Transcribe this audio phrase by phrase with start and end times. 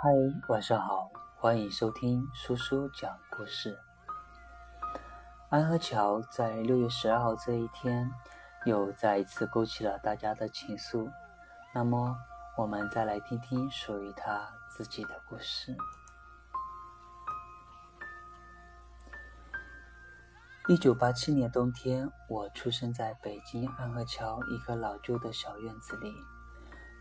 [0.00, 0.10] 嗨，
[0.46, 3.76] 晚上好，欢迎收听叔叔讲故事。
[5.48, 8.08] 安河桥在六月十二号这一天，
[8.64, 11.10] 又再一次勾起了大家的情愫。
[11.74, 12.16] 那么，
[12.56, 15.76] 我们再来听听属于他自己的故事。
[20.68, 26.14] 一九八七年冬天，我出生在北京安河桥一个老旧的小院子里，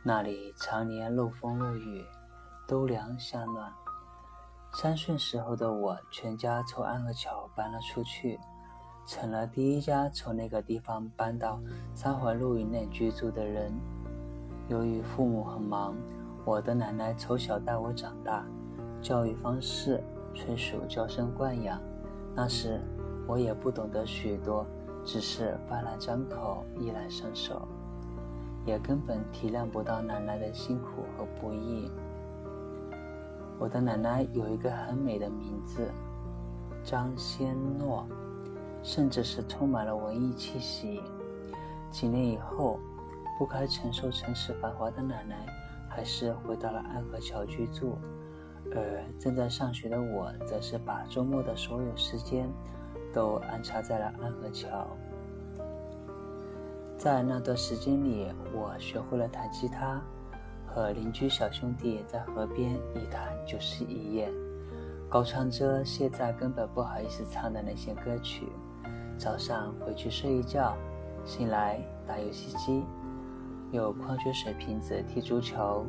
[0.03, 2.03] 那里常年漏风漏雨。
[2.67, 3.71] 冬凉夏暖，
[4.73, 8.37] 三岁时候的我，全家从安河桥搬了出去，
[9.05, 11.61] 成了第一家从那个地方搬到
[11.93, 13.71] 三环路以内居住的人。
[14.67, 15.95] 由于父母很忙，
[16.43, 18.45] 我的奶奶从小带我长大，
[19.01, 21.81] 教育方式纯属娇生惯养。
[22.35, 22.81] 那时
[23.25, 24.67] 我也不懂得许多，
[25.05, 27.65] 只是饭来张口，衣来伸手，
[28.65, 31.89] 也根本体谅不到奶奶的辛苦和不易。
[33.59, 35.91] 我的奶奶有一个很美的名字，
[36.83, 38.07] 张仙诺，
[38.83, 41.01] 甚至是充满了文艺气息。
[41.89, 42.79] 几年以后，
[43.39, 45.47] 不堪承受城市繁华的奶奶，
[45.89, 47.97] 还是回到了安河桥居住。
[48.75, 52.47] 而正在上学的我，则是把周末的所有时间
[53.13, 54.85] 都安插在了安河桥。
[56.97, 60.01] 在那段时间里，我学会了弹吉他。
[60.67, 64.29] 和邻居小兄弟在河边一谈就是一夜，
[65.09, 68.47] 高唱着现在根本不好意思唱的那些歌曲。
[69.17, 70.77] 早上回去睡一觉，
[71.25, 72.83] 醒来打游戏机，
[73.71, 75.85] 有矿泉水瓶子踢足球，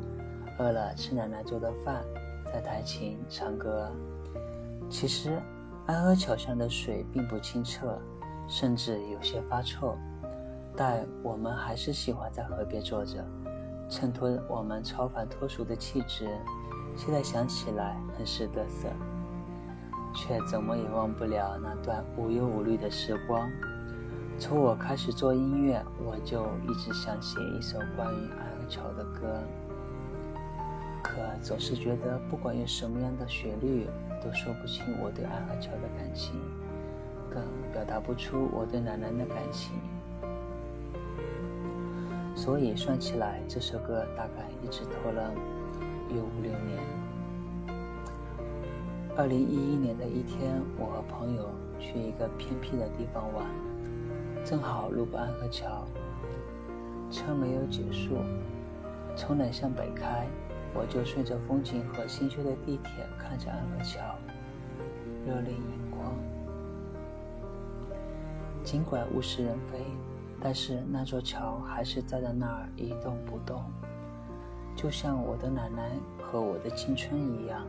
[0.57, 2.03] 饿了吃奶奶做的饭，
[2.45, 3.91] 再弹琴唱歌。
[4.89, 5.39] 其实
[5.85, 7.99] 安河桥上的水并不清澈，
[8.47, 9.95] 甚至有些发臭，
[10.75, 13.23] 但我们还是喜欢在河边坐着。
[13.89, 16.29] 衬托我们超凡脱俗的气质，
[16.95, 18.87] 现在想起来很是得瑟，
[20.13, 23.49] 却怎么也忘不了那段无忧无虑的时光。
[24.37, 29.41] 从我开始做音乐，我就一直想写一首关于安和桥的歌，
[31.01, 33.87] 可总是觉得不管用什么样的旋律，
[34.23, 36.39] 都说不清我对安和桥的感情，
[37.29, 39.73] 更表达不出我对奶奶的感情。
[42.39, 45.33] 所以算起来，这首歌大概一直拖了
[46.07, 46.79] 有五六年。
[49.17, 53.45] 二零一一年的一天，我和朋友去一个偏僻的地方玩，
[54.45, 55.85] 正好路过安河桥，
[57.11, 58.15] 车没有减速，
[59.17, 60.25] 从南向北开，
[60.73, 63.99] 我就顺着风景和新修的地铁看着安河桥，
[65.27, 66.13] 热泪盈眶。
[68.63, 69.79] 尽管物是人非。
[70.41, 73.63] 但是那座桥还是站在那儿一动不动，
[74.75, 75.91] 就像我的奶奶
[76.21, 77.65] 和我的青春一样。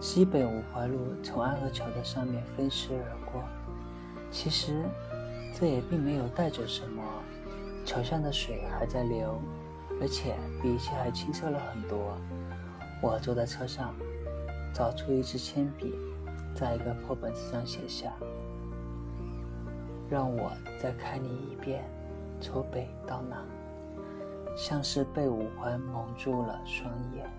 [0.00, 3.42] 西北五环路从安河桥的上面飞驰而过，
[4.30, 4.84] 其实
[5.54, 7.02] 这也并没有带走什么，
[7.84, 9.38] 桥上的水还在流，
[10.00, 12.16] 而且比以前还清澈了很多。
[13.02, 13.94] 我坐在车上，
[14.74, 15.94] 找出一支铅笔，
[16.54, 18.12] 在一个破本子上写下。
[20.10, 21.84] 让我再看你一遍，
[22.40, 23.38] 从北到南，
[24.56, 27.30] 像是被五环蒙住了双眼。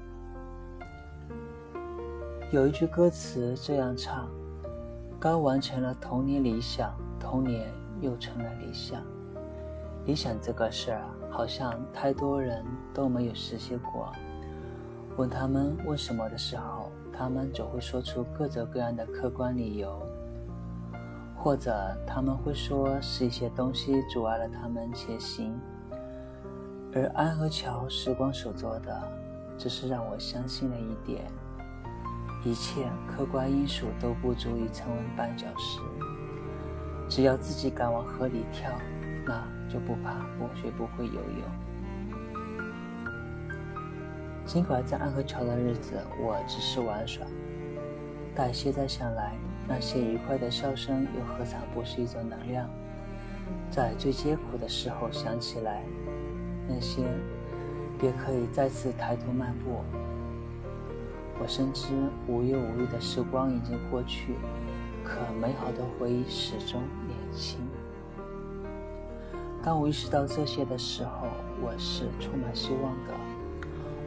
[2.49, 4.29] 有一句歌词这样唱：
[5.19, 9.03] 刚完成了童年理想，童年又成了理想。
[10.05, 14.13] 理想这个事儿，好像太多人都没有实现过。
[15.17, 20.01] 问他们为什么的时候，他们总会说出各种各样的客观理由。
[21.43, 21.75] 或者
[22.05, 25.59] 他们会说是一些东西阻碍了他们前行，
[26.93, 29.01] 而安河桥时光所做的，
[29.57, 31.25] 只是让我相信了一点：
[32.45, 35.79] 一切客观因素都不足以成为绊脚石。
[37.09, 38.71] 只要自己敢往河里跳，
[39.25, 41.41] 那就不怕不学不会游泳。
[44.45, 47.25] 尽管在安河桥的日子，我只是玩耍，
[48.35, 49.33] 但现在想来。
[49.67, 52.67] 那些愉快的笑声，又何尝不是一种能量？
[53.69, 55.83] 在最艰苦的时候想起来，
[56.67, 57.03] 那些
[57.97, 59.83] 便可以再次抬头漫步。
[61.39, 61.87] 我深知
[62.27, 64.35] 无忧无虑的时光已经过去，
[65.05, 67.59] 可美好的回忆始终年轻。
[69.63, 71.27] 当我意识到这些的时候，
[71.61, 73.13] 我是充满希望的。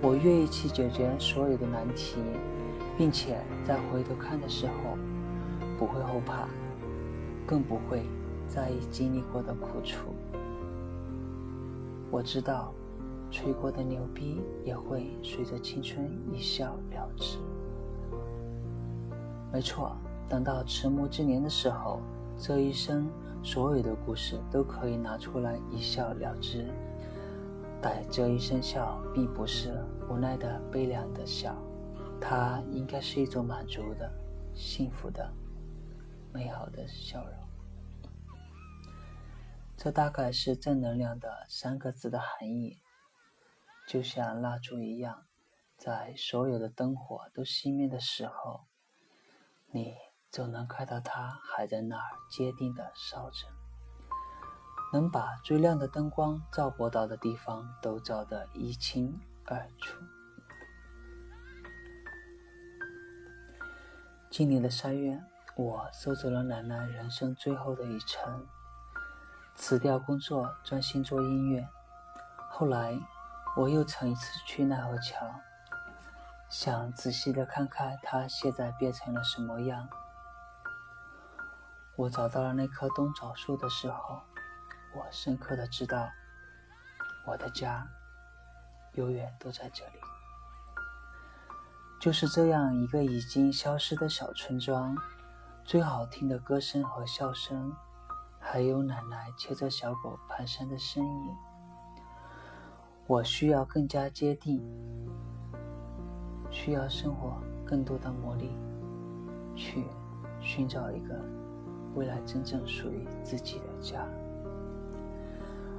[0.03, 2.17] 我愿意去解决所有的难题，
[2.96, 4.73] 并且在回头看的时候。
[5.76, 6.49] 不会后怕，
[7.44, 8.05] 更不会
[8.46, 10.14] 在意经历过的苦楚。
[12.12, 12.73] 我知道，
[13.29, 17.38] 吹过的牛逼也会随着青春一笑了之。
[19.52, 19.97] 没错，
[20.29, 22.00] 等到迟暮之年的时候，
[22.38, 23.11] 这一生
[23.43, 26.67] 所有的故事都可以拿出来一笑了之。
[27.82, 29.75] 但这一声笑，并不是
[30.08, 31.52] 无奈的悲凉的笑，
[32.26, 34.11] 它应该是一种满足的、
[34.55, 35.31] 幸福的、
[36.32, 37.35] 美好的笑容。
[39.76, 42.81] 这大概是正能量的三个字的含义，
[43.87, 45.26] 就像蜡烛一样，
[45.76, 48.62] 在所有的灯火都熄灭的时候，
[49.71, 49.94] 你
[50.31, 53.47] 总能看到它还在那儿坚定的烧着，
[54.94, 59.99] 能把最亮的灯光照不到的地方都照得一清二楚。
[64.37, 65.23] 今年的三月，
[65.55, 68.45] 我收走了奶奶人生最后的一程。
[69.55, 71.69] 辞掉工作，专心做音乐。
[72.51, 72.99] 后来，
[73.57, 75.25] 我又曾一次去奈何桥，
[76.49, 79.89] 想仔细的看看它现在变成了什么样。
[81.95, 84.21] 我找到了那棵冬枣树的时候，
[84.97, 86.11] 我深刻的知道，
[87.25, 87.87] 我的家
[88.95, 90.13] 永远都在这里。
[92.05, 94.95] 就是这样一个已经消失的小村庄，
[95.65, 97.73] 最好听的歌声和笑声。
[98.39, 101.35] 还有奶奶牵着小狗蹒跚的身影。
[103.06, 104.62] 我需要更加坚定，
[106.51, 108.50] 需要生活更多的磨砺，
[109.57, 109.87] 去
[110.43, 111.19] 寻找一个
[111.95, 114.07] 未来真正属于自己的家。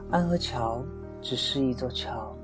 [0.09, 0.83] 安河桥
[1.21, 2.35] 只是一座桥，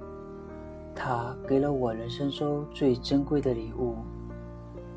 [0.96, 3.96] 他给了我人生中最珍贵的礼物。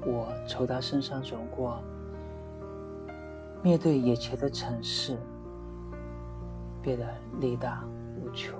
[0.07, 1.81] 我从他身上走过。
[3.63, 5.17] 面对眼前的城市，
[6.83, 7.07] 变得
[7.41, 7.83] 力大
[8.21, 8.55] 无穷。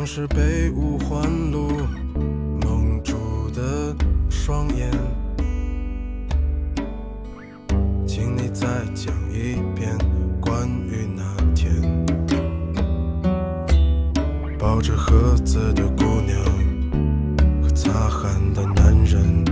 [0.00, 1.68] 像是被五环路
[2.64, 3.94] 蒙住的
[4.30, 4.90] 双眼。
[8.06, 9.94] 请你再讲一遍
[10.40, 11.22] 关于那
[11.54, 11.70] 天，
[14.58, 16.42] 抱着盒子的姑娘
[17.62, 19.44] 和擦汗的男人。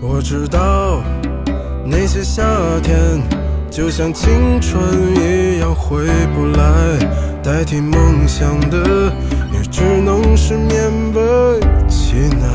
[0.00, 1.02] 我知道。
[1.84, 2.42] 那些夏
[2.82, 3.20] 天，
[3.78, 4.82] 就像青春
[5.14, 6.04] 一样回
[6.34, 6.98] 不来。
[7.40, 9.12] 代替梦想的，
[9.52, 12.50] 也只能是勉为其难。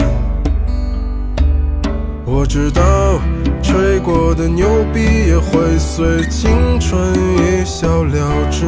[2.25, 3.21] 我知道，
[3.61, 4.99] 吹过的牛逼
[5.29, 7.01] 也会随青春
[7.37, 8.65] 一笑了之，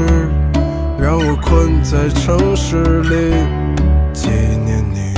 [0.98, 3.34] 让我困在城市里
[4.14, 4.30] 纪
[4.66, 5.14] 念你。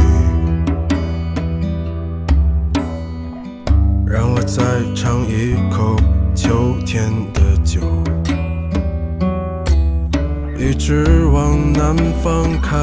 [4.07, 4.63] 让我再
[4.95, 5.96] 尝一口
[6.47, 7.81] 秋天的酒，
[10.57, 12.77] 一直往南方开，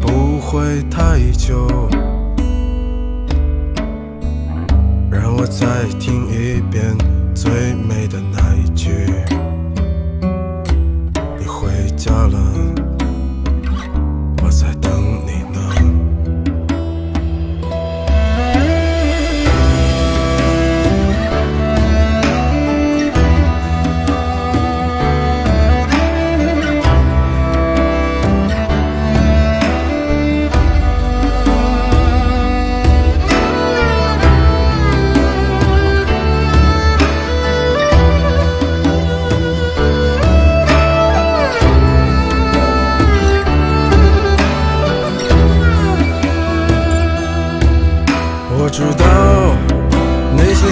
[0.00, 1.68] 不会太久。
[5.10, 6.96] 让我再听一遍